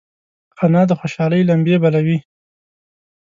[0.63, 2.17] انا د خوشحالۍ لمبې بلوي